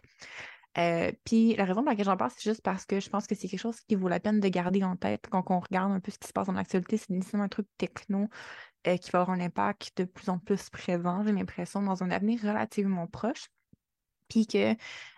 [0.77, 3.35] Euh, puis la raison pour laquelle j'en parle, c'est juste parce que je pense que
[3.35, 5.99] c'est quelque chose qui vaut la peine de garder en tête quand on regarde un
[5.99, 6.97] peu ce qui se passe dans l'actualité.
[6.97, 8.27] C'est nécessairement un truc techno
[8.87, 12.09] euh, qui va avoir un impact de plus en plus présent, j'ai l'impression, dans un
[12.09, 13.49] avenir relativement proche.
[14.29, 14.75] Puis que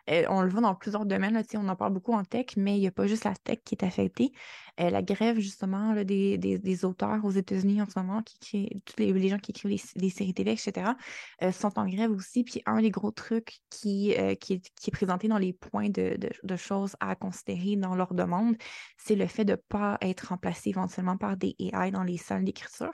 [0.10, 1.34] euh, on le voit dans plusieurs domaines.
[1.34, 3.60] Là, on en parle beaucoup en tech, mais il n'y a pas juste la tech
[3.64, 4.32] qui est affectée.
[4.80, 8.98] Euh, la grève, justement, des, des, auteurs aux États-Unis en ce moment, qui créent, tous
[8.98, 10.92] les, gens qui écrivent les, séries télé, etc.,
[11.42, 12.44] euh, sont en grève aussi.
[12.44, 16.96] Puis un des gros trucs qui, qui, est, présenté dans les points de, de, choses
[17.00, 18.56] à considérer dans leur demande,
[18.98, 22.44] c'est le fait de ne pas être remplacé éventuellement par des AI dans les salles
[22.44, 22.94] d'écriture.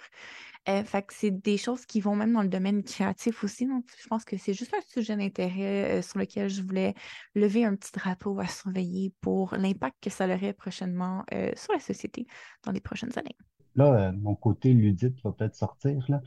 [0.70, 3.66] Euh, fait que c'est des choses qui vont même dans le domaine créatif aussi.
[3.66, 6.94] Donc, je pense que c'est juste un sujet d'intérêt euh, sur lequel je voulais
[7.36, 11.80] lever un petit drapeau à surveiller pour l'impact que ça aurait prochainement euh, sur la
[11.80, 12.28] société
[12.64, 13.36] dans les prochaines années.
[13.76, 16.06] Là, mon côté ludique va peut-être sortir.
[16.10, 16.22] Là.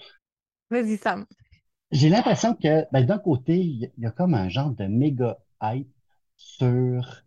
[0.71, 1.27] Vas-y, Sam.
[1.91, 5.93] J'ai l'impression que ben, d'un côté, il y, a comme un genre de méga hype
[6.37, 7.23] sur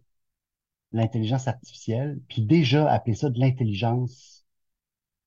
[0.91, 4.45] l'intelligence artificielle, puis déjà appeler ça de l'intelligence.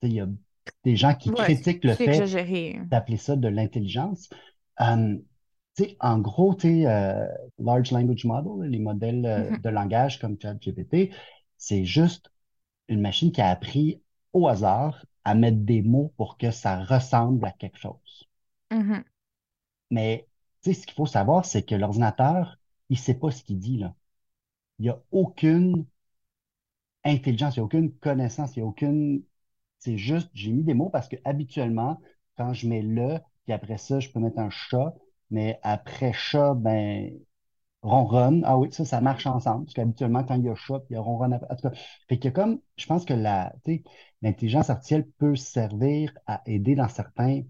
[0.03, 0.27] Il y a
[0.85, 2.21] des gens qui critiquent le fait
[2.87, 4.29] d'appeler ça de l'intelligence.
[6.01, 7.27] En gros, euh,
[7.59, 9.61] Large Language Model, les modèles euh, mm-hmm.
[9.61, 11.11] de langage comme ChatGPT,
[11.57, 12.31] c'est juste
[12.89, 17.45] une machine qui a appris au hasard à mettre des mots pour que ça ressemble
[17.47, 18.29] à quelque chose.
[18.71, 19.05] Mm-hmm.
[19.91, 20.27] Mais
[20.65, 23.79] ce qu'il faut savoir, c'est que l'ordinateur, il ne sait pas ce qu'il dit.
[23.79, 23.95] Là.
[24.79, 25.87] Il n'y a aucune
[27.05, 29.23] intelligence, il n'y a aucune connaissance, il n'y a aucune
[29.81, 32.01] c'est juste, j'ai mis des mots parce que habituellement,
[32.37, 34.95] quand je mets le, puis après ça, je peux mettre un chat,
[35.31, 37.13] mais après chat, ben,
[37.83, 38.43] ronronne.
[38.47, 39.67] Ah oui, ça, ça marche ensemble.
[39.67, 41.49] Parce qu'habituellement, quand il y a chat, puis il y a ronronne après.
[41.53, 41.77] En tout cas,
[42.09, 43.55] fait que comme, je pense que la,
[44.23, 47.43] l'intelligence artificielle peut servir à aider dans certains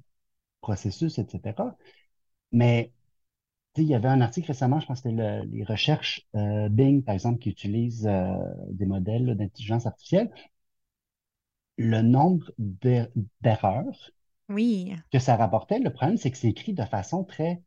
[0.62, 1.76] processus, etc.
[2.52, 2.92] Mais,
[3.76, 7.14] il y avait un article récemment, je pense que c'était les recherches euh, Bing, par
[7.14, 8.34] exemple, qui utilisent euh,
[8.70, 10.30] des modèles d'intelligence artificielle
[11.78, 14.10] le nombre d'erreurs
[14.50, 14.94] oui.
[15.12, 17.62] que ça rapportait, le problème, c'est que c'est écrit de façon très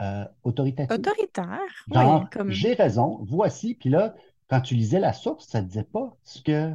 [0.00, 0.96] euh, autoritative.
[0.96, 1.86] Autoritaire?
[1.92, 3.74] Genre, j'ai raison, voici.
[3.74, 4.14] Puis là,
[4.48, 6.72] quand tu lisais la source, ça ne disait pas ce que,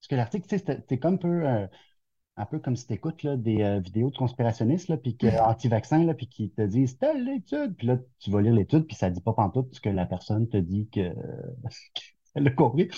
[0.00, 1.66] ce que l'article, tu sais, c'était comme un peu, euh,
[2.36, 5.48] un peu comme si tu écoutes des euh, vidéos de conspirationnistes, là, puis que, mm.
[5.48, 7.76] anti-vaccins, puis qui te disent telle l'étude.
[7.76, 10.06] Puis là, tu vas lire l'étude, puis ça ne dit pas pantoute ce que la
[10.06, 11.14] personne te dit que
[12.34, 12.88] elle a compris.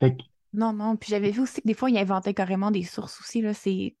[0.00, 0.16] Fait
[0.52, 0.96] non, non.
[0.96, 3.40] Puis j'avais vu aussi que des fois, il inventait carrément des sources aussi.
[3.40, 3.96] Là, c'est.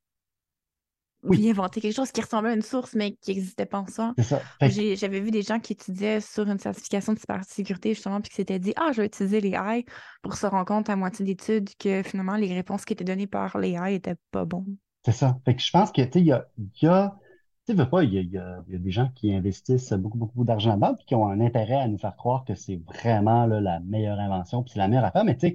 [1.24, 1.38] Oui.
[1.40, 4.12] Il inventait quelque chose qui ressemblait à une source, mais qui n'existait pas en soi.
[4.18, 4.42] C'est ça.
[4.60, 8.58] J'avais vu des gens qui étudiaient sur une certification de cybersécurité, justement, puis qui s'étaient
[8.58, 9.84] dit Ah, je vais utiliser les AI
[10.22, 13.56] pour se rendre compte à moitié d'études que finalement, les réponses qui étaient données par
[13.58, 14.76] les AI n'étaient pas bonnes.
[15.04, 15.38] C'est ça.
[15.44, 16.46] Fait que je pense que, tu sais, il y a.
[16.80, 17.16] Y a...
[17.64, 21.06] Tu veux pas, il y, a, des gens qui investissent beaucoup, beaucoup d'argent là-dedans, puis
[21.06, 24.64] qui ont un intérêt à nous faire croire que c'est vraiment là, la meilleure invention,
[24.64, 25.24] puis c'est la meilleure affaire.
[25.24, 25.54] Mais tu sais,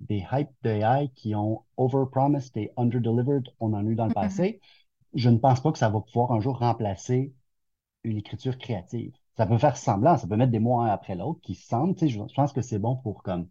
[0.00, 4.14] des hypes d'AI qui ont overpromised et under-delivered, on en a eu dans le mm-hmm.
[4.14, 4.60] passé.
[5.14, 7.32] Je ne pense pas que ça va pouvoir un jour remplacer
[8.04, 9.12] une écriture créative.
[9.36, 12.00] Ça peut faire semblant, ça peut mettre des mots un après l'autre qui se sentent.
[12.00, 13.48] Je, je pense que c'est bon pour comme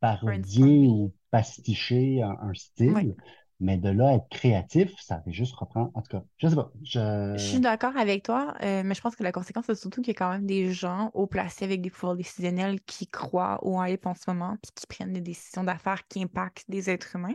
[0.00, 3.16] parodier ou pasticher un, style.
[3.60, 5.90] Mais de là être créatif, ça fait juste reprendre.
[5.94, 6.70] En tout cas, je sais pas.
[6.84, 10.12] Je, suis d'accord avec toi, euh, mais je pense que la conséquence, c'est surtout qu'il
[10.12, 13.82] y a quand même des gens haut placés avec des pouvoirs décisionnels qui croient au
[13.82, 17.34] hype en ce moment, puis qui prennent des décisions d'affaires qui impactent des êtres humains.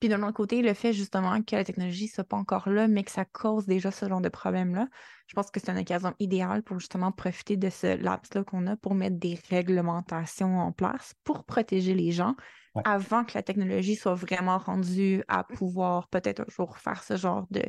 [0.00, 2.88] Puis d'un autre côté, le fait justement que la technologie ne soit pas encore là,
[2.88, 4.88] mais que ça cause déjà ce genre de problème-là,
[5.26, 8.76] je pense que c'est une occasion idéale pour justement profiter de ce laps-là qu'on a
[8.76, 12.34] pour mettre des réglementations en place pour protéger les gens
[12.74, 12.82] Ouais.
[12.84, 17.46] avant que la technologie soit vraiment rendue à pouvoir peut-être un jour faire ce genre
[17.50, 17.62] de,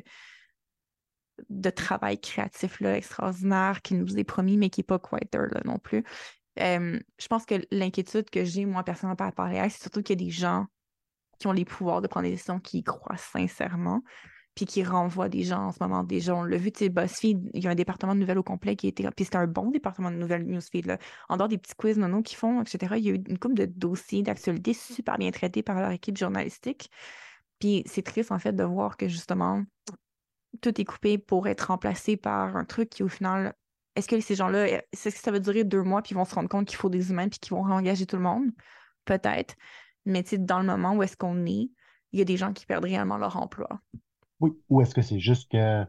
[1.49, 5.61] de travail créatif-là extraordinaire qui nous est promis, mais qui n'est pas quite there là,
[5.65, 6.03] non plus.
[6.59, 10.21] Euh, je pense que l'inquiétude que j'ai, moi, personnellement, par rapport à c'est surtout qu'il
[10.21, 10.67] y a des gens
[11.41, 14.03] qui ont les pouvoirs de prendre des décisions qui y croient sincèrement,
[14.55, 16.03] puis qui renvoient des gens en ce moment.
[16.03, 18.43] Déjà, on l'a vu, tu sais, BuzzFeed, il y a un département de nouvelles au
[18.43, 19.09] complet qui était.
[19.11, 20.97] Puis c'était un bon département de nouvelles Newsfeed, là.
[21.29, 23.55] En dehors des petits quiz nono qu'ils font, etc., il y a eu une couple
[23.55, 26.91] de dossiers d'actualité super bien traités par leur équipe journalistique.
[27.59, 29.63] Puis c'est triste, en fait, de voir que justement,
[30.61, 33.53] tout est coupé pour être remplacé par un truc qui, au final,
[33.95, 36.35] est-ce que ces gens-là, est-ce que ça va durer deux mois, puis ils vont se
[36.35, 38.51] rendre compte qu'il faut des humains, puis qu'ils vont réengager tout le monde?
[39.05, 39.55] Peut-être.
[40.05, 41.69] Mais tu sais, dans le moment où est-ce qu'on est,
[42.13, 43.81] il y a des gens qui perdent réellement leur emploi.
[44.41, 45.85] Oui, ou est-ce que c'est juste que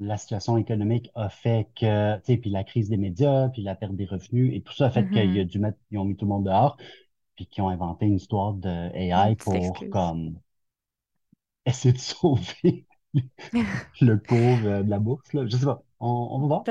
[0.00, 3.74] la situation économique a fait que, tu sais, puis la crise des médias, puis la
[3.76, 5.40] perte des revenus, et tout ça a fait qu'il Mhm.
[5.40, 6.76] a dû mettre, ils ont mis tout le monde dehors,
[7.36, 9.90] puis qu'ils ont inventé une histoire de AI pour, excuse.
[9.90, 10.40] comme,
[11.66, 12.86] essayer de sauver
[14.00, 15.46] le cours euh, de la bourse, là.
[15.46, 15.82] Je sais pas.
[16.00, 16.66] On, on va voir,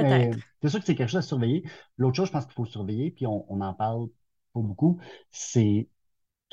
[0.61, 1.63] c'est sûr que c'est quelque chose à surveiller.
[1.97, 4.07] L'autre chose, je pense qu'il faut surveiller, puis on, on en parle
[4.53, 4.99] pas beaucoup,
[5.31, 5.87] c'est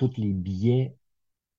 [0.08, 0.96] tous les biais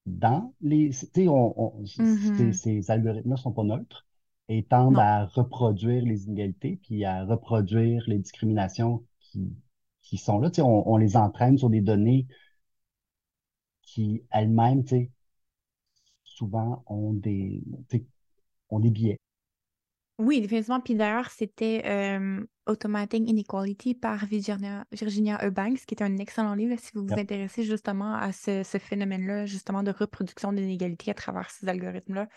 [0.08, 0.90] dans les.
[0.92, 4.06] Tu sais, on, on- ces, ces algorithmes-là sont pas neutres
[4.50, 5.00] et tendent Non.
[5.00, 9.54] à reproduire les inégalités, puis à reproduire les discriminations qui,
[10.04, 10.50] qui sont là.
[10.52, 12.28] Tu sais, on, on les entraîne sur des données
[13.84, 15.12] qui elles-mêmes, tu sais,
[16.24, 18.06] souvent ont des, tu sais,
[18.70, 19.20] ont des biais.
[20.18, 20.82] Oui, définitivement.
[20.82, 26.76] Puis d'ailleurs, c'était euh, Automating Inequality par Virginia, Virginia Eubanks, qui est un excellent livre
[26.80, 31.50] si vous vous intéressez justement à ce, ce phénomène-là, justement de reproduction d'inégalités à travers
[31.50, 32.28] ces algorithmes-là.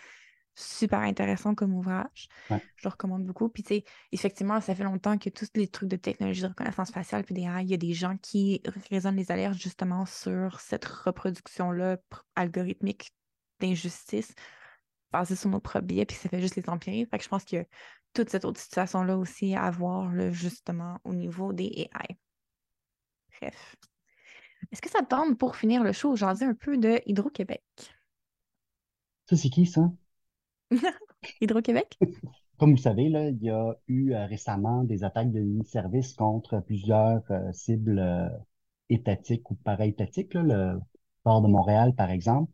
[0.57, 2.29] Super intéressant comme ouvrage.
[2.49, 2.63] Ouais.
[2.77, 3.49] Je le recommande beaucoup.
[3.49, 6.93] Puis, tu sais, effectivement, ça fait longtemps que tous les trucs de technologie de reconnaissance
[6.93, 10.85] faciale, puis des il y a des gens qui résonnent les alertes justement sur cette
[10.85, 13.13] reproduction-là pr- algorithmique
[13.61, 14.33] d'injustice
[15.13, 17.05] basée sur nos propres biais, puis ça fait juste les empirer.
[17.11, 17.65] Fait que je pense qu'il y a
[18.15, 22.17] toute cette autre situation-là aussi à voir, là, justement, au niveau des AI.
[23.41, 23.77] Bref.
[24.73, 27.63] Est-ce que ça te tente pour finir le show, j'en dis un peu de Hydro-Québec?
[29.29, 29.91] Ça, c'est qui, ça?
[31.41, 31.99] Hydro-Québec?
[32.59, 36.61] Comme vous savez, là, il y a eu euh, récemment des attaques de mini-services contre
[36.61, 38.29] plusieurs euh, cibles euh,
[38.89, 40.81] étatiques ou para-étatiques, là, le
[41.25, 42.53] port de Montréal, par exemple.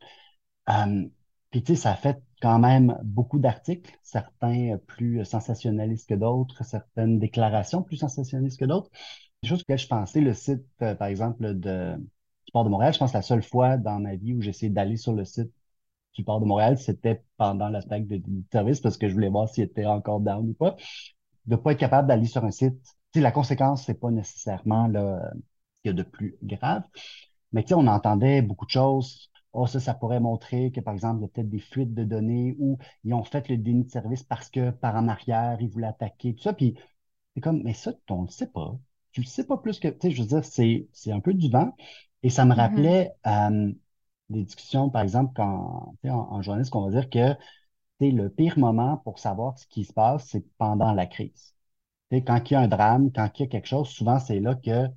[1.51, 6.15] Euh, puis, tu sais, ça a fait quand même beaucoup d'articles, certains plus sensationnalistes que
[6.15, 8.89] d'autres, certaines déclarations plus sensationnalistes que d'autres.
[9.43, 12.93] Des choses auxquelles je pensais, le site, euh, par exemple, de, du port de Montréal,
[12.93, 15.25] je pense que la seule fois dans ma vie où j'ai essayé d'aller sur le
[15.25, 15.51] site
[16.15, 19.49] du port de Montréal, c'était pendant l'attaque de, de service parce que je voulais voir
[19.49, 20.77] s'il était encore down ou pas.
[21.45, 22.81] De pas être capable d'aller sur un site.
[23.13, 26.83] Tu sais, la conséquence, c'est pas nécessairement là, ce qu'il y a de plus grave.
[27.53, 29.30] Mais tu sais, on entendait beaucoup de choses.
[29.53, 32.03] Oh, ça, ça pourrait montrer que, par exemple, il y a peut-être des fuites de
[32.05, 35.69] données ou ils ont fait le déni de service parce que par en arrière, ils
[35.69, 36.53] voulaient attaquer, tout ça.
[36.53, 36.75] Puis
[37.35, 38.77] c'est comme, mais ça, on le sait pas.
[39.11, 41.33] Tu le sais pas plus que, tu sais, je veux dire, c'est, c'est un peu
[41.33, 41.75] du vent.
[42.23, 42.55] Et ça me Mhm.
[42.55, 43.71] rappelait euh,
[44.29, 47.35] des discussions, par exemple, quand, en, en journaliste, qu'on va dire que,
[48.01, 51.55] le pire moment pour savoir ce qui se passe, c'est pendant la crise.
[52.11, 54.55] Quand il y a un drame, quand il y a quelque chose, souvent, c'est là
[54.55, 54.87] que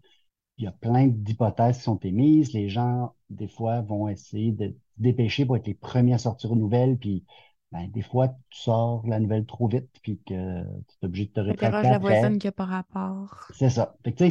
[0.59, 2.53] il y a plein d'hypothèses qui sont émises.
[2.53, 6.61] Les gens, des fois, vont essayer de dépêcher pour être les premiers à sortir une
[6.61, 6.99] nouvelle.
[6.99, 7.25] Puis,
[7.73, 11.33] ben, des fois, tu sors la nouvelle trop vite, puis que tu es obligé de
[11.33, 13.51] te rétracter la voisine qui n'a pas rapport.
[13.51, 13.97] C'est ça.
[14.05, 14.25] Fait que,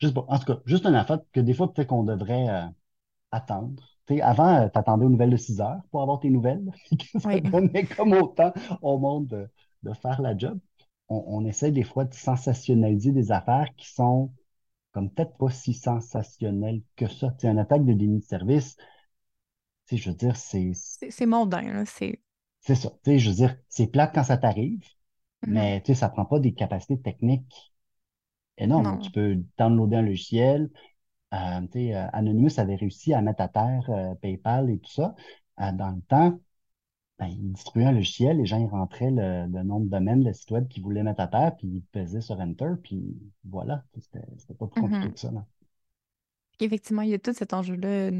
[0.00, 2.66] juste bon, en tout cas, juste un affaire que des fois, peut-être qu'on devrait euh,
[3.32, 3.82] attendre.
[4.06, 6.70] Tu sais, avant, tu attendais aux nouvelles de 6 heures pour avoir tes nouvelles.
[7.18, 7.40] ça Oui.
[7.40, 9.50] donnait comme autant au monde de,
[9.84, 10.58] de faire la job?
[11.08, 14.32] On, on essaie des fois de sensationnaliser des affaires qui sont
[14.92, 17.30] comme peut-être pas si sensationnelles que ça.
[17.32, 18.76] Tu sais, une attaque de déni de service,
[19.86, 21.84] tu sais, je veux dire, c'est C'est c'est mondain.
[21.86, 22.20] C'est.
[22.60, 22.90] c'est ça.
[23.04, 24.84] Tu sais, je veux dire, c'est plate quand ça t'arrive,
[25.46, 25.66] Mhm.
[25.66, 27.74] mais tu sais, ça prend pas des capacités techniques
[28.58, 28.96] énormes.
[28.96, 29.00] Non.
[29.00, 30.70] Tu peux downloader un logiciel.
[31.34, 34.92] Euh, tu sais, euh, Anonymous avait réussi à mettre à terre euh, PayPal et tout
[34.92, 35.14] ça.
[35.60, 36.40] Euh, dans le temps,
[37.22, 40.32] ben, il distribuait un logiciel, les gens ils rentraient le, le nom de domaine, le
[40.32, 43.84] site web qu'ils voulaient mettre à terre, puis ils pesaient sur Enter, puis voilà.
[43.98, 45.14] C'était pas plus compliqué Mhm.
[45.14, 45.30] que ça.
[45.32, 45.46] là.
[46.60, 48.10] Effectivement, il y a tout cet enjeu-là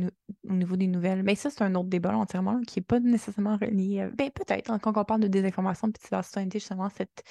[0.48, 1.22] au niveau des nouvelles.
[1.22, 4.00] Mais ça, c'est un autre débat entièrement qui n'est pas nécessairement relié.
[4.00, 7.22] à- Ben, peut-être, hein, quand on parle de désinformation et de cybercitoyenneté, justement, cette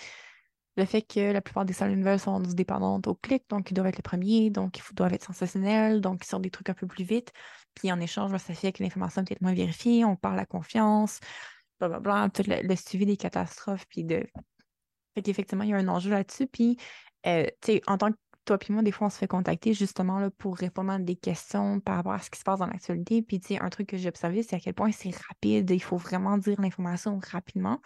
[0.78, 3.88] le fait que la plupart des salles nouvelles sont dépendantes au clic, donc ils doivent
[3.88, 6.88] être les premiers, donc ils doivent être sensationnels, donc ils sortent des trucs un peu
[6.88, 7.34] plus vite.
[7.76, 10.46] Puis en échange, ben, ça fait que l'information est peut-être moins vérifiée, on parle à
[10.46, 11.20] confiance,
[11.90, 14.26] blablabla, tout le, suivi des catastrophes, puis de.
[15.16, 16.48] Fait qu'effectivement, il y a un enjeu là-dessus.
[16.48, 16.78] Puis,
[17.26, 19.74] euh, tu sais, en tant que toi puis moi, des fois, on se fait contacter
[19.74, 22.68] justement là, pour répondre à des questions par rapport à ce qui se passe dans
[22.68, 23.22] l'actualité.
[23.22, 25.70] Puis, tu sais, un truc que j'ai observé, c'est à quel point c'est rapide.
[25.70, 27.82] Il faut vraiment dire l'information rapidement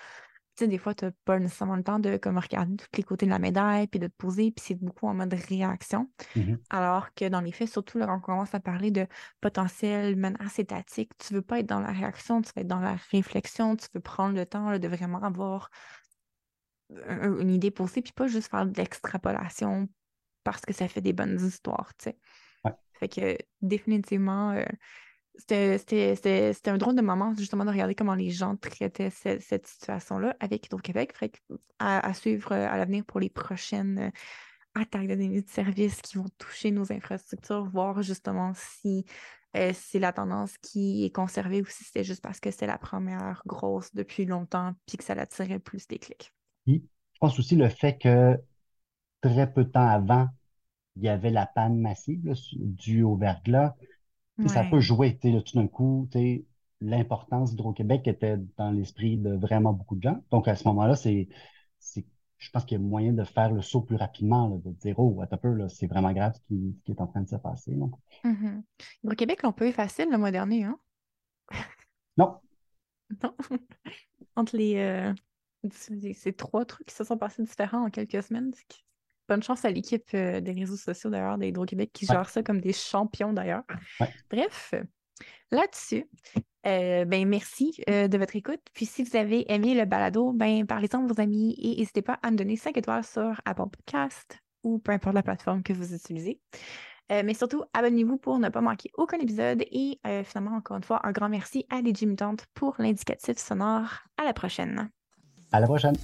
[0.58, 3.26] sais, des fois, tu n'as pas nécessairement le temps de comme, regarder tous les côtés
[3.26, 6.10] de la médaille, puis de te poser, puis c'est beaucoup en mode réaction.
[6.36, 6.60] Mhm.
[6.70, 9.08] Alors que dans les faits, surtout là, quand on commence à parler de
[9.42, 12.80] potentiel menace étatique, tu ne veux pas être dans la réaction, tu veux être dans
[12.80, 15.70] la réflexion, tu veux prendre le temps là, de vraiment avoir
[17.10, 19.90] une idée posée, puis pas juste faire de l'extrapolation
[20.44, 22.18] parce que ça fait des bonnes histoires, tu sais.
[23.00, 24.64] Fait que définitivement, euh,
[25.38, 30.66] c'était un drôle de moment, justement, de regarder comment les gens traitaient cette situation-là avec
[30.66, 31.14] Hydro-Québec.
[31.80, 34.10] À, à, suivre euh, à l'avenir pour les prochaines euh,
[34.76, 39.06] attaques de données de services qui vont toucher nos infrastructures, voir justement si
[39.56, 42.78] euh, c'est la tendance qui est conservée ou si c'était juste parce que c'est la
[42.78, 46.34] première grosse depuis longtemps puis que ça l'attirait plus des clics.
[46.68, 46.80] je
[47.20, 48.38] pense aussi le fait que
[49.22, 50.28] très peu de temps avant,
[50.98, 53.76] il y avait la panne massive due au verglas.
[54.48, 56.10] Ça peut jouer, tout d'un coup,
[56.82, 60.22] l'importance d'Hydro-Québec était dans l'esprit de vraiment beaucoup de gens.
[60.32, 61.30] Donc, à ce moment-là, c'est,
[62.38, 65.22] je pense qu'il y a moyen de faire le saut plus rapidement, de dire, oh,
[65.22, 67.76] à peu, c'est vraiment grave ce qui, est en train de se passer.
[68.24, 68.64] Mm-hmm.
[69.04, 70.78] Hydro-Québec l'ont pas eu facile le mois dernier, hein?
[72.18, 72.40] Non.
[73.24, 73.36] non.
[74.36, 74.78] Entre les.
[74.78, 75.14] Euh,
[75.72, 78.52] ces trois trucs qui se sont passés différents en quelques semaines.
[79.28, 82.74] Bonne chance à l'équipe euh, des réseaux sociaux d'ailleurs d'Hydro-Québec qui gère ça comme des
[82.74, 83.64] champions d'ailleurs.
[84.30, 84.74] Bref,
[85.52, 86.08] là-dessus,
[86.68, 88.62] euh, ben merci euh, de votre écoute.
[88.74, 92.20] Puis si vous avez aimé le balado, ben parlez-en à vos amis et n'hésitez pas
[92.22, 95.94] à me donner 5 étoiles sur Apple Podcast ou peu importe la plateforme que vous
[95.94, 96.40] utilisez.
[97.10, 99.64] mais surtout, abonnez-vous pour ne pas manquer aucun épisode.
[99.72, 104.06] Et finalement, encore une fois, un grand merci à les Mutantes pour l'indicatif sonore.
[104.18, 104.90] À la prochaine.
[105.52, 105.96] À la prochaine.